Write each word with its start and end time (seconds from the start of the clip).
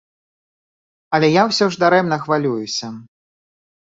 Але 1.17 1.29
я 1.33 1.43
ўсё 1.49 1.65
ж 1.75 1.81
дарэмна 1.85 2.17
хвалююся. 2.25 2.87